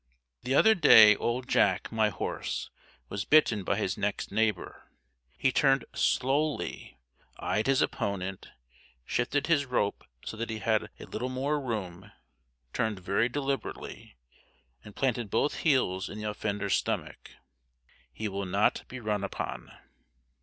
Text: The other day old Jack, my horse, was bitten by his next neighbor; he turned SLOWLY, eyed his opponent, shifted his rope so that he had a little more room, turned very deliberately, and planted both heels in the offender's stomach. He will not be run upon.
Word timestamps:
The 0.41 0.55
other 0.55 0.73
day 0.73 1.15
old 1.15 1.47
Jack, 1.47 1.91
my 1.91 2.09
horse, 2.09 2.71
was 3.07 3.23
bitten 3.23 3.63
by 3.63 3.75
his 3.75 3.99
next 3.99 4.31
neighbor; 4.31 4.89
he 5.37 5.51
turned 5.51 5.85
SLOWLY, 5.93 6.97
eyed 7.37 7.67
his 7.67 7.83
opponent, 7.83 8.49
shifted 9.05 9.45
his 9.45 9.67
rope 9.67 10.03
so 10.25 10.35
that 10.37 10.49
he 10.49 10.57
had 10.57 10.89
a 10.99 11.05
little 11.05 11.29
more 11.29 11.61
room, 11.61 12.11
turned 12.73 12.97
very 12.97 13.29
deliberately, 13.29 14.15
and 14.83 14.95
planted 14.95 15.29
both 15.29 15.57
heels 15.57 16.09
in 16.09 16.17
the 16.19 16.27
offender's 16.31 16.73
stomach. 16.73 17.33
He 18.11 18.27
will 18.27 18.47
not 18.47 18.83
be 18.87 18.99
run 18.99 19.23
upon. 19.23 19.71